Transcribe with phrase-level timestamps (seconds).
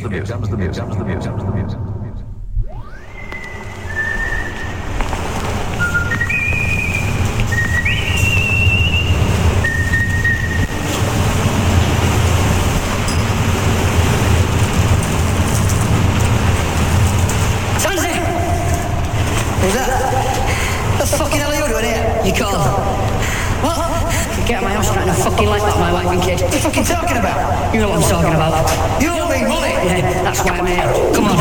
[0.00, 1.99] comes the music, comes the music, comes the music, comes the music.
[26.50, 27.38] What are you fucking talking about?
[27.72, 28.66] You know what I'm talking about.
[28.98, 29.70] You owe me money!
[29.86, 30.82] Yeah, that's why I'm here.
[31.14, 31.38] Come on.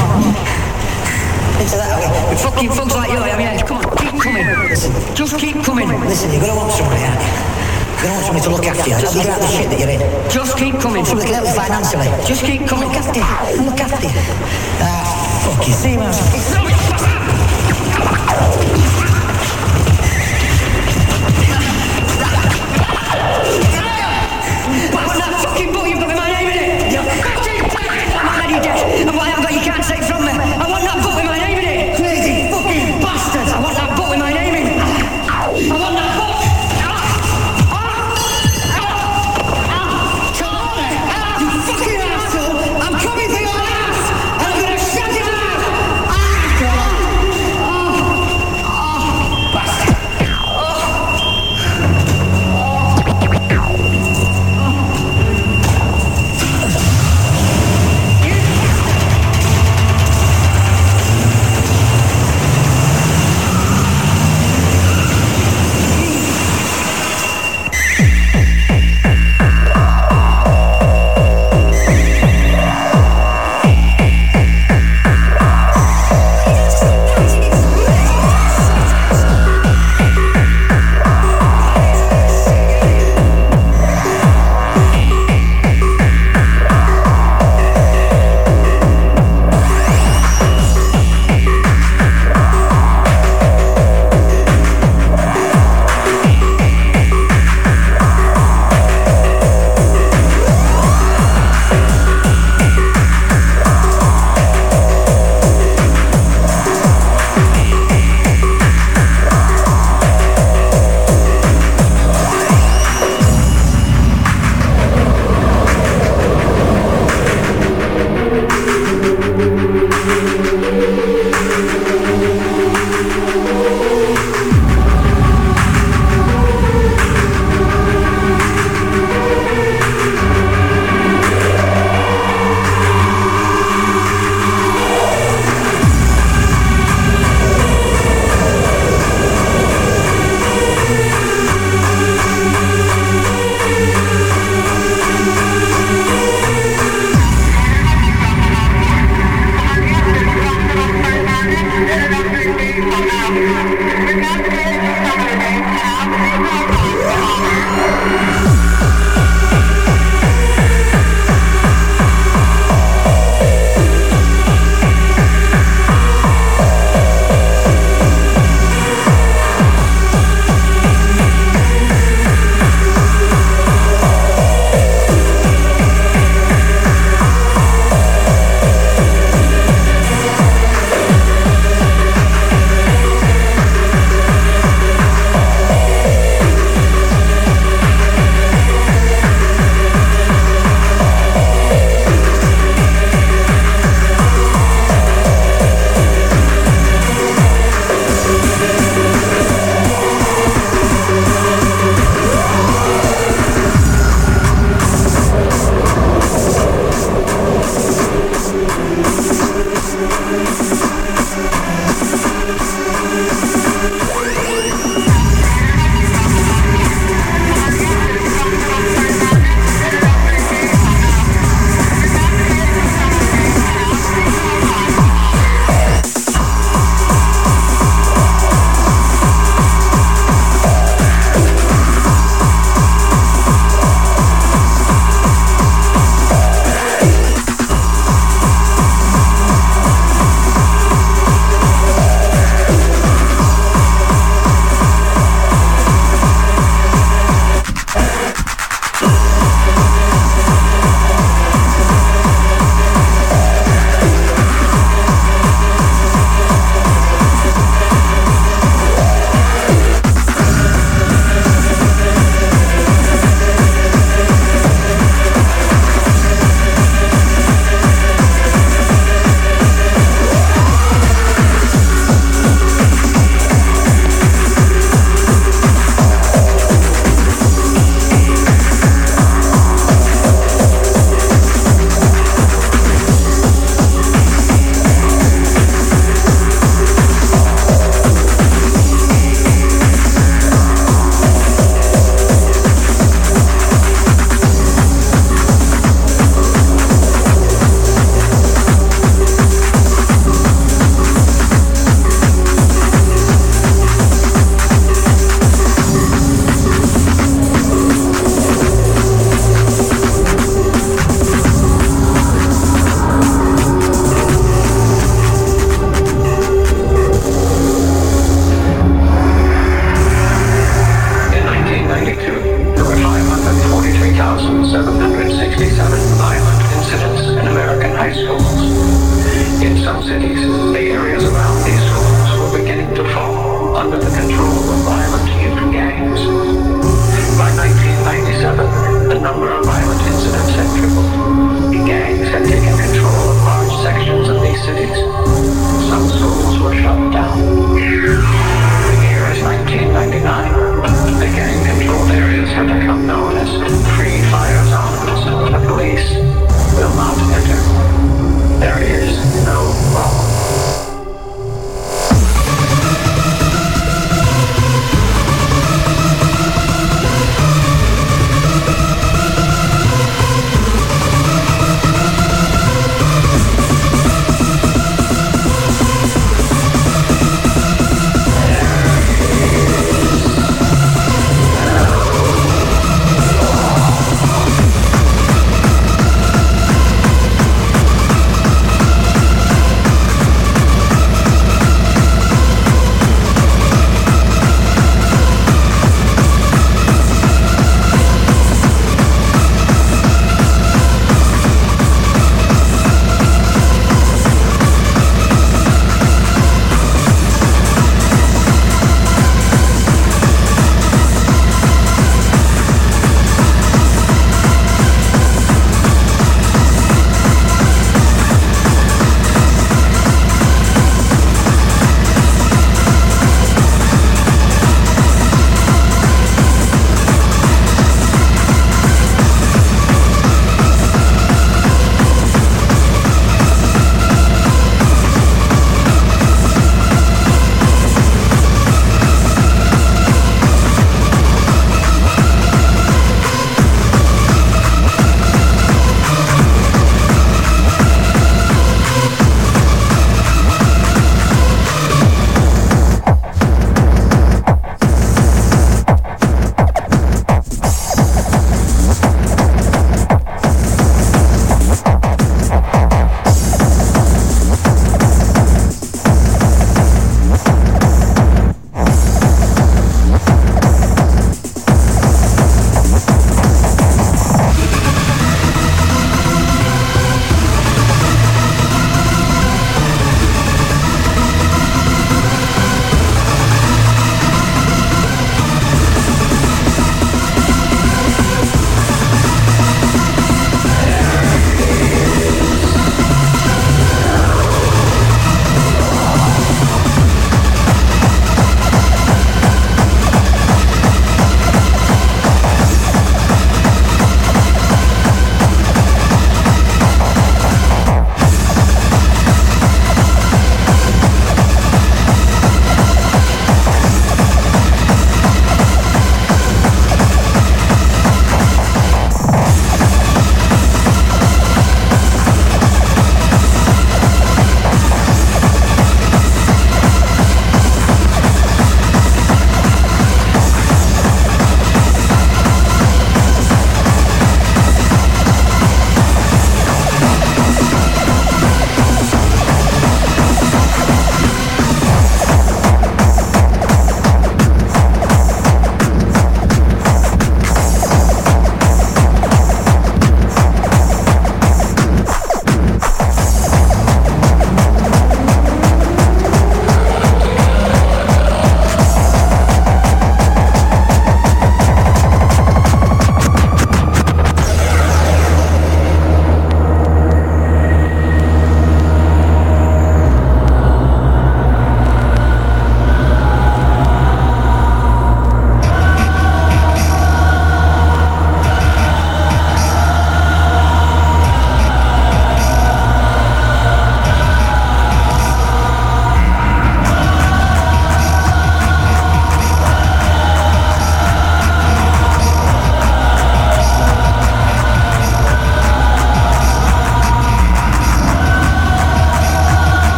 [1.58, 2.06] Into that, we?
[2.38, 3.58] Fucking thugs like you, I am, yeah.
[3.66, 4.46] Come on, keep coming.
[4.70, 4.94] Listen.
[5.18, 5.90] Just keep coming.
[6.06, 7.34] Listen, you're gonna want somebody, aren't you?
[7.34, 9.02] You're gonna want somebody to look after you.
[9.02, 10.06] You get out the shit that you're in.
[10.30, 11.02] Just keep coming.
[11.02, 12.06] Somebody can help you financially.
[12.30, 12.94] Just keep coming.
[12.94, 13.66] Look after you.
[13.66, 14.14] Look after you.
[14.78, 15.10] Ah,
[15.42, 15.74] fuck you.
[15.74, 16.14] See you, man.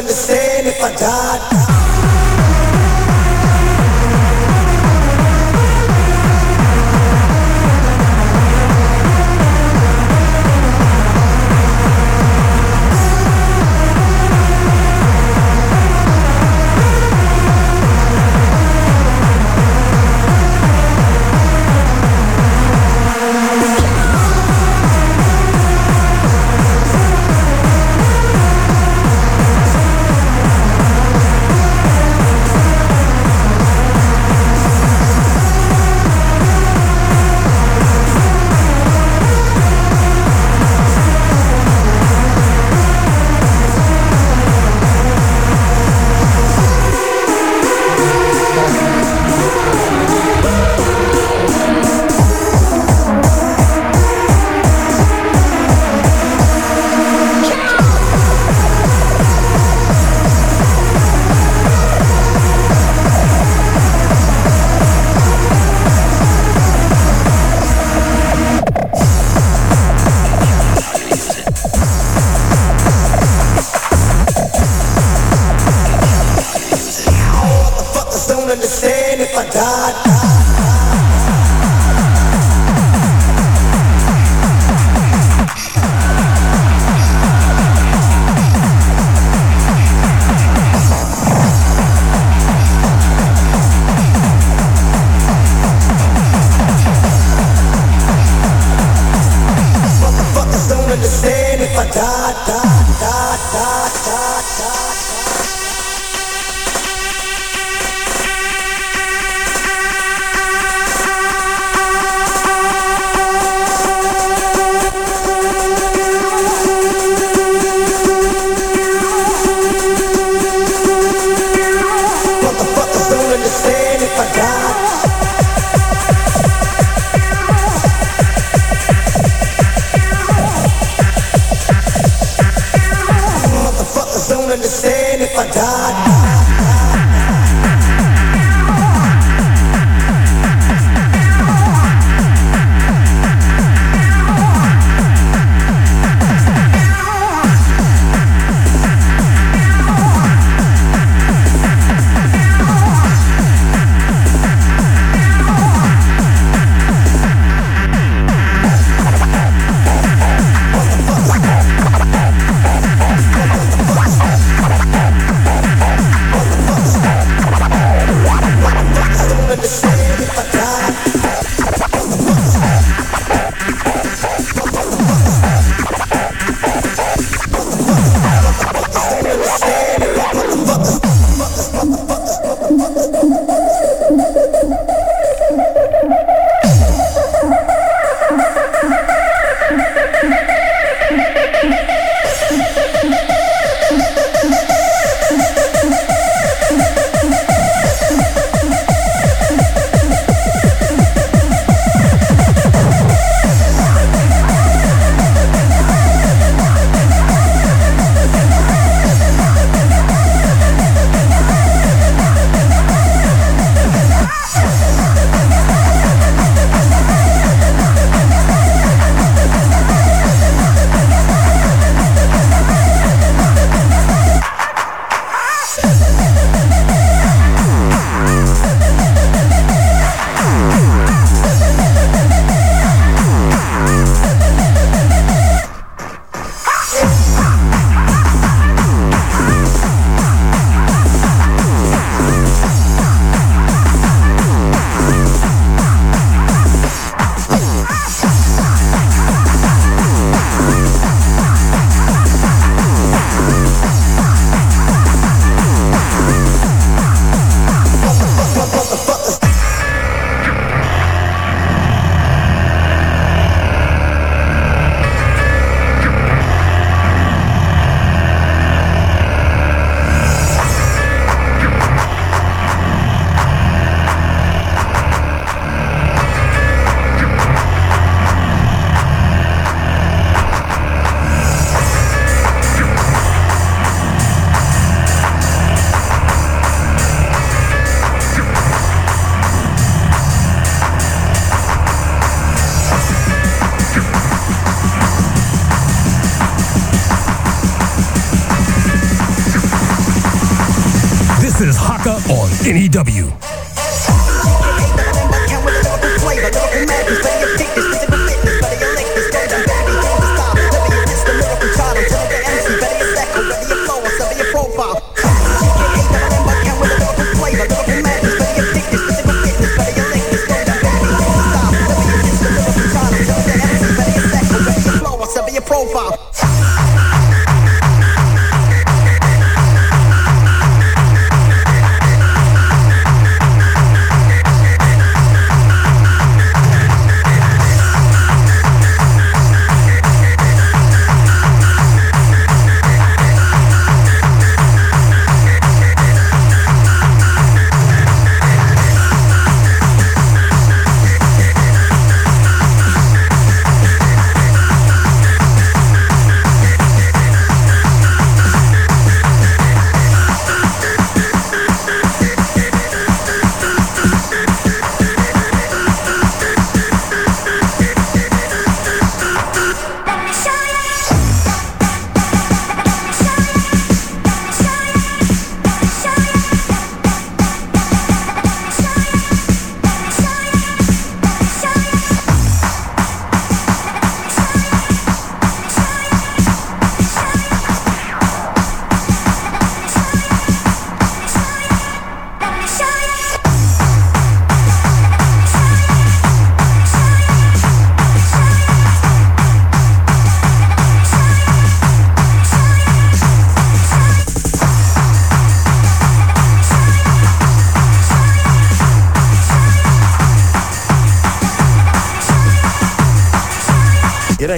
[0.00, 1.59] understand if I die.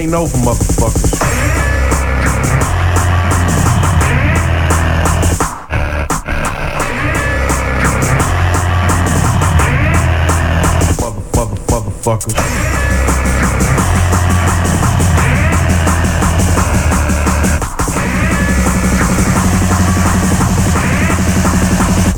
[0.03, 1.11] Ain't over, motherfuckers.
[10.99, 12.33] Motherfucker, motherfucker.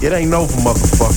[0.03, 1.14] It ain't over, motherfuckers.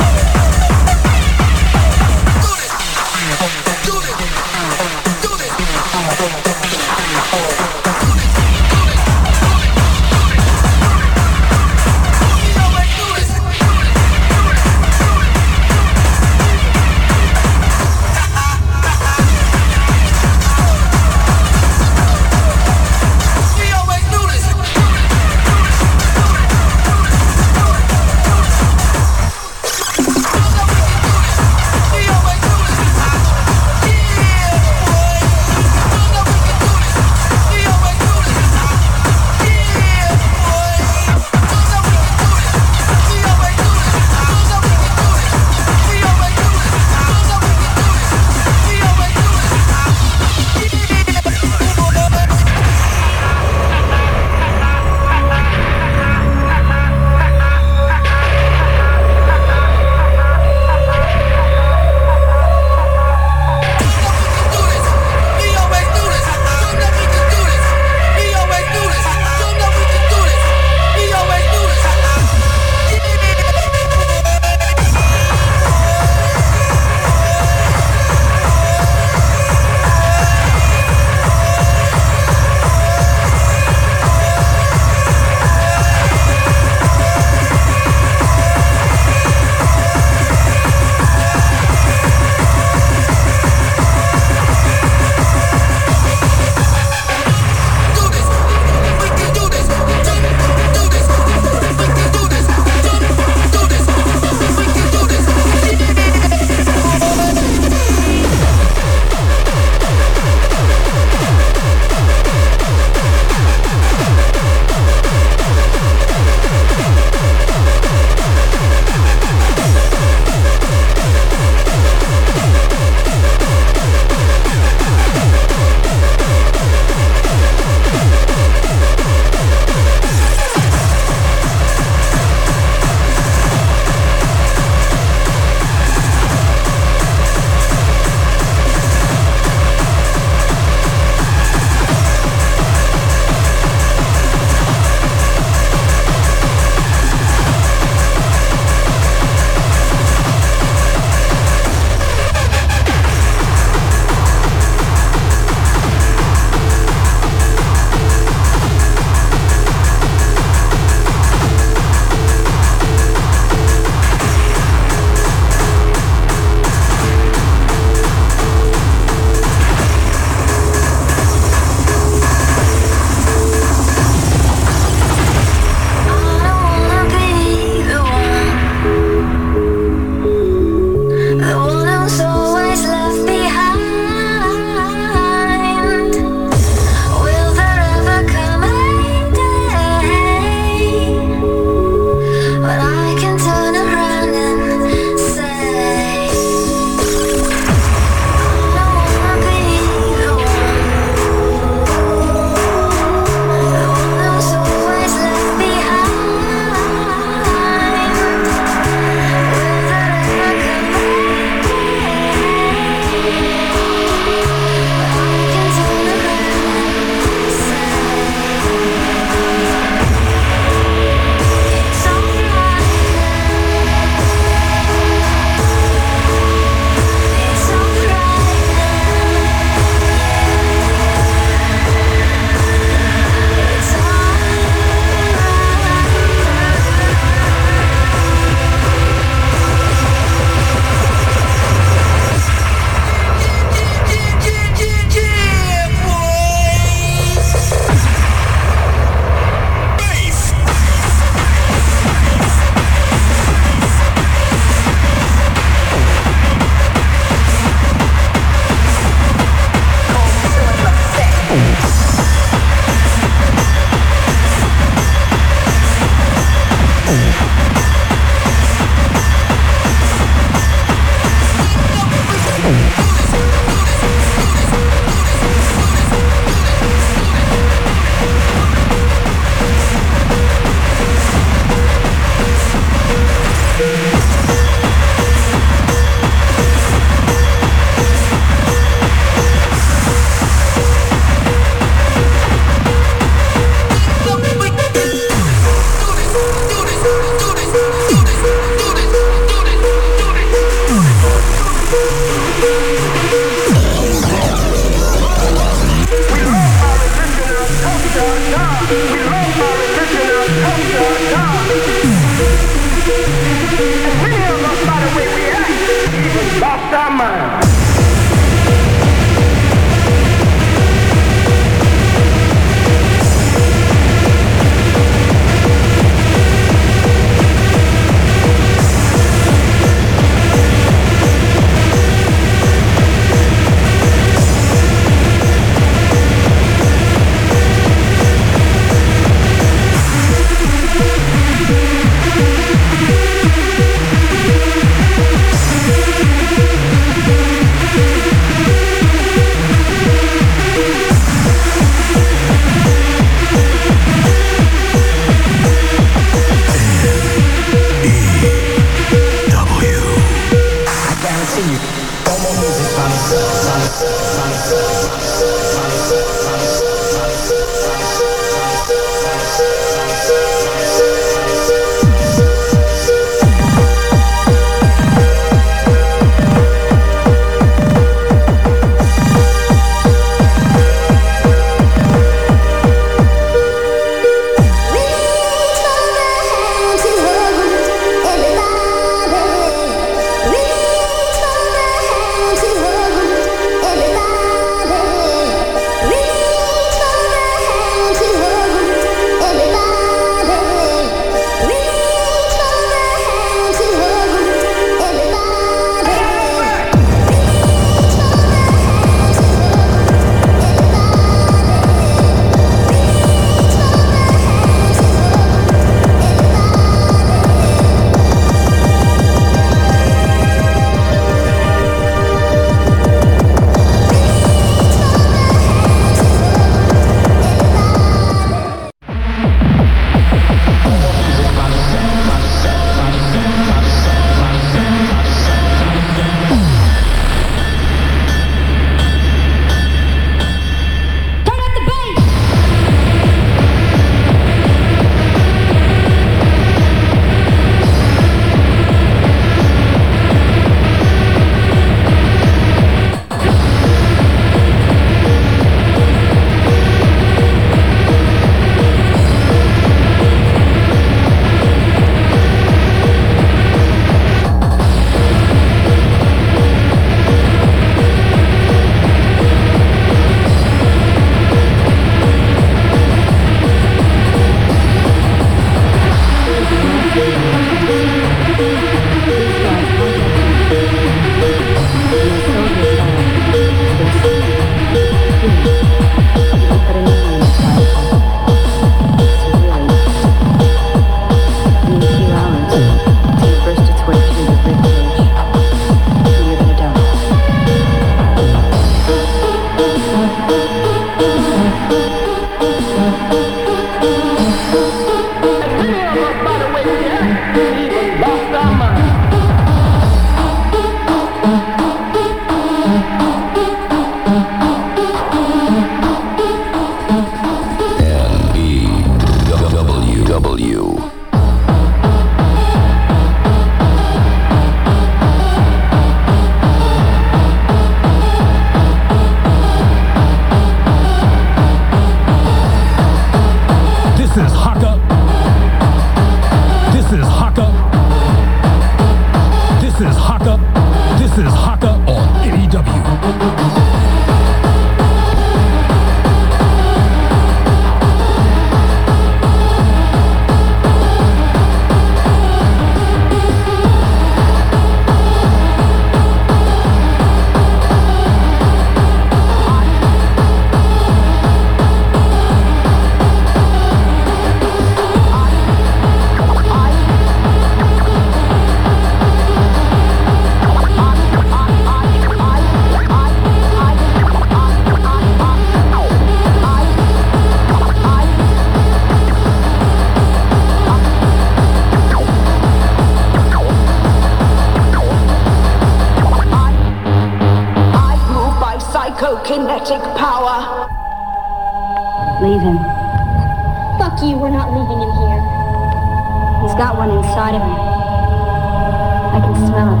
[599.30, 600.00] I can smell it.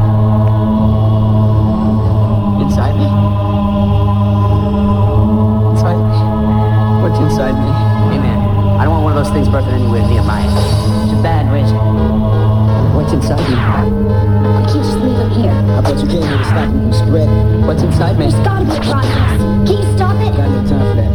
[2.66, 3.06] Inside me?
[5.70, 6.18] Inside me?
[7.02, 7.70] What's inside me?
[8.10, 8.18] Hey
[8.78, 10.42] I don't want one of those things birthing anywhere near my.
[10.42, 11.70] It's a bad witch.
[12.96, 13.54] What's inside me?
[13.54, 13.86] I
[14.66, 15.52] can't just leave him here.
[15.52, 17.66] I bet you came here to stop him from spreading.
[17.66, 18.26] What's inside me?
[18.30, 19.38] There's gotta be a process.
[19.38, 20.26] Can you stop it?
[20.26, 21.10] I Got no time for that.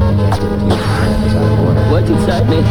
[1.91, 2.63] What's inside me?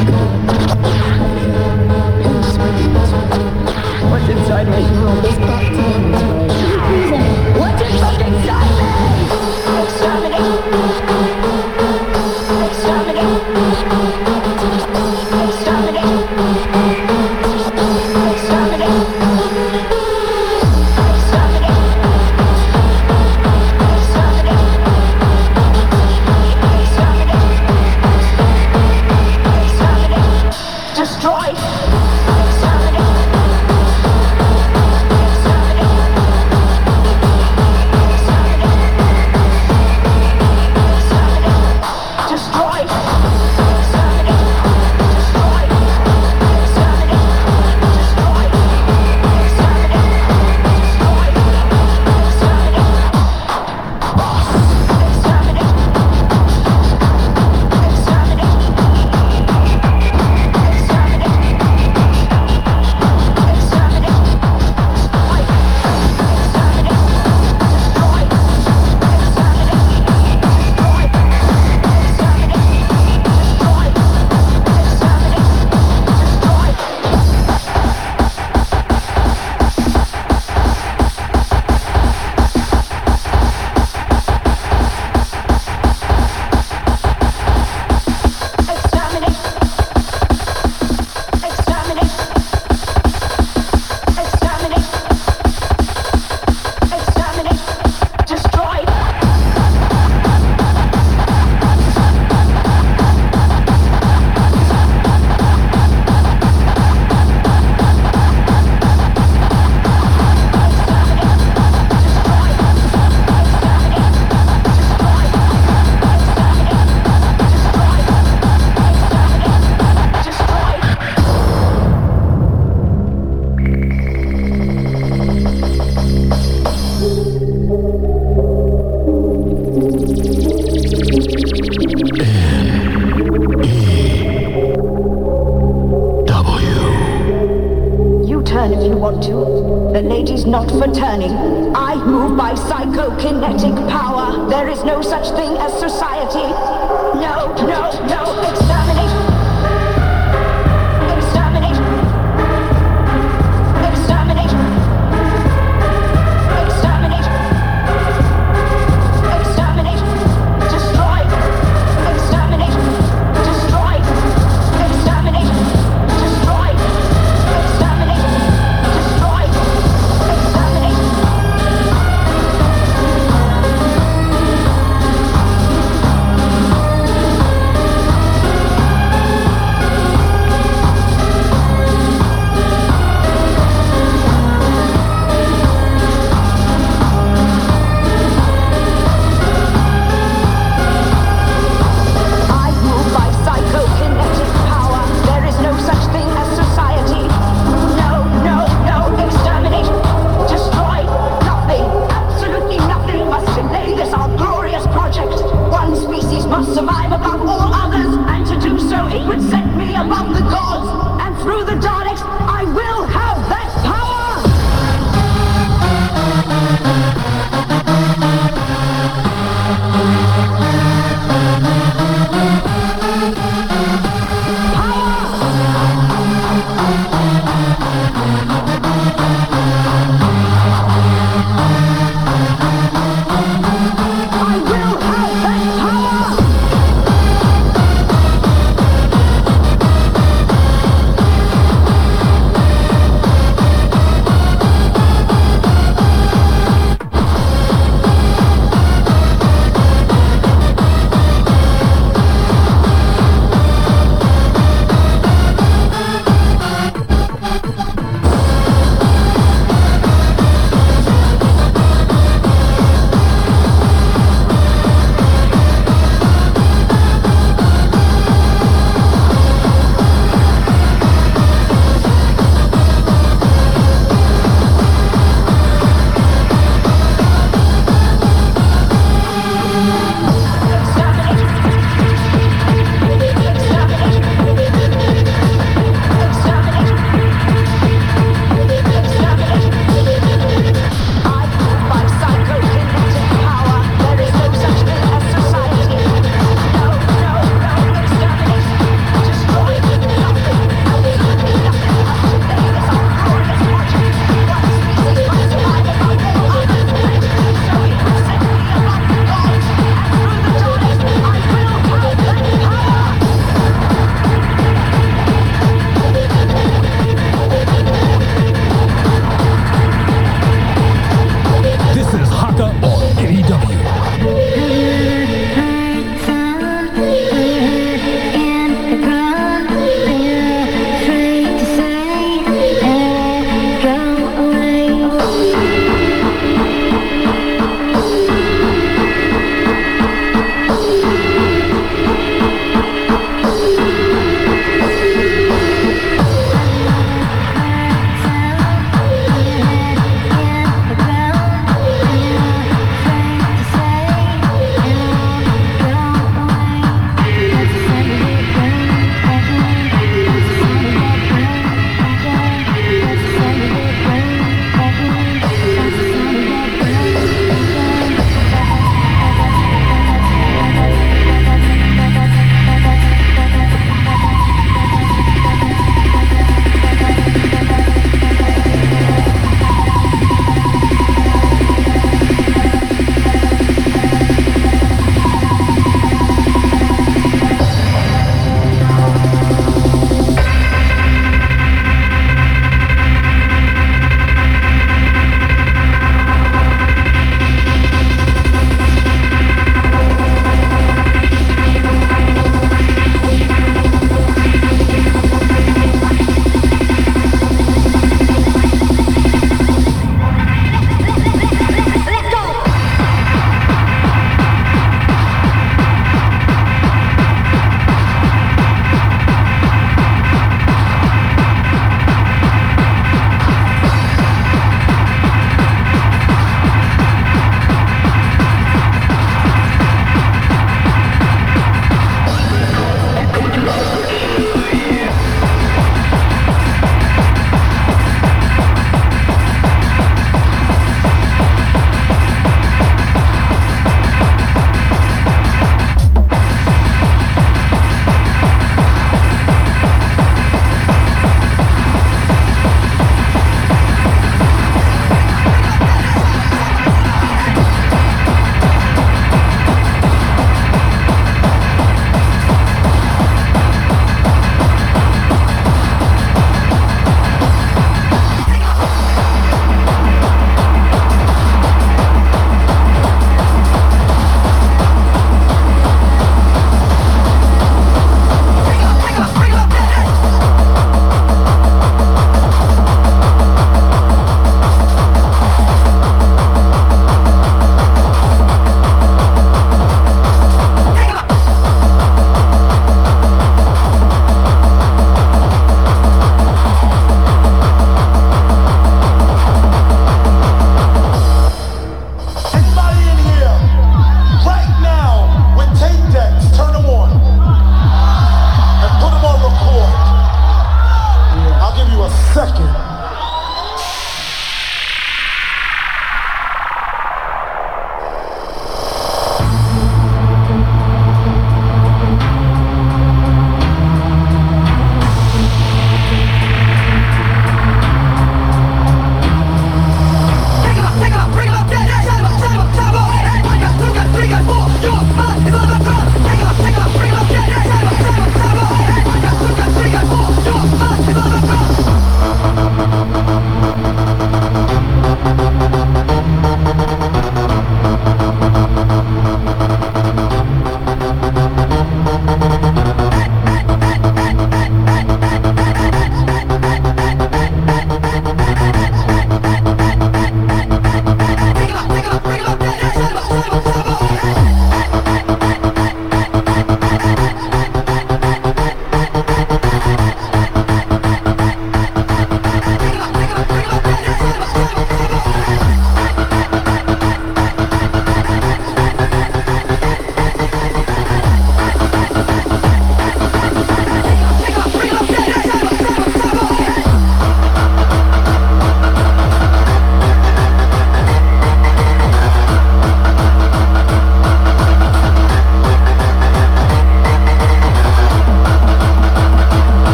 [4.10, 4.82] What's inside me?
[5.22, 7.43] This back to me.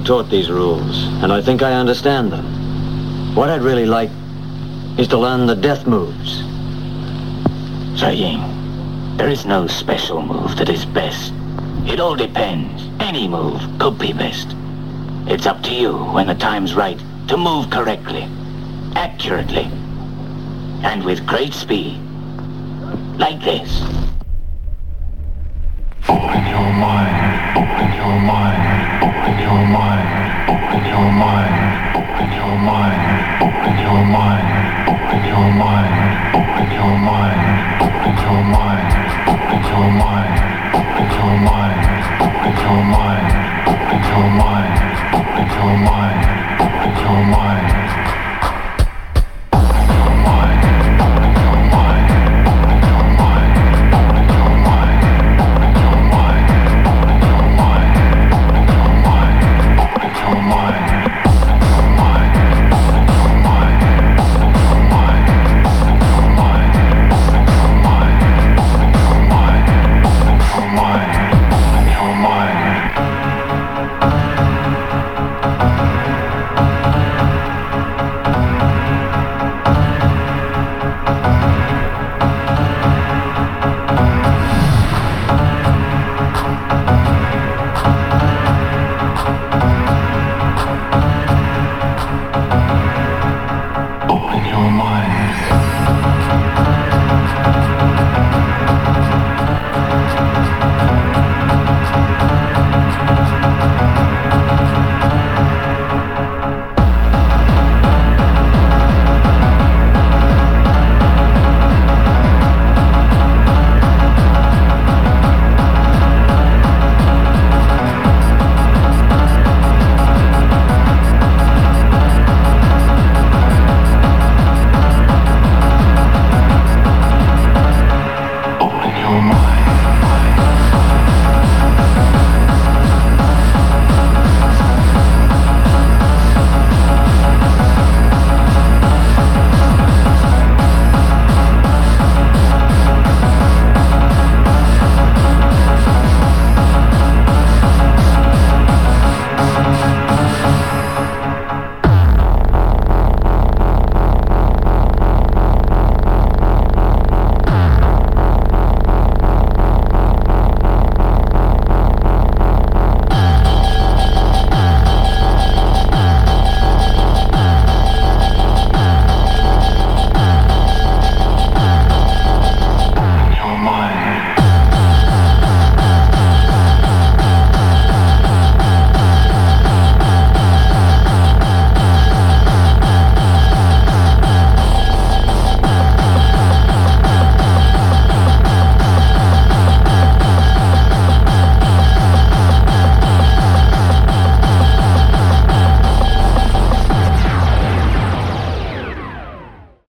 [0.00, 3.34] Been taught these rules, and I think I understand them.
[3.34, 4.08] What I'd really like
[4.98, 6.38] is to learn the death moves.
[8.00, 8.40] Saying,
[9.18, 11.34] there is no special move that is best.
[11.84, 12.82] It all depends.
[12.98, 14.56] Any move could be best.
[15.26, 16.98] It's up to you when the time's right
[17.28, 18.26] to move correctly,
[18.96, 19.68] accurately,
[20.82, 22.00] and with great speed.
[23.18, 23.82] Like this.
[26.08, 27.19] Open your mind, open
[27.60, 30.20] your mind, open your mind,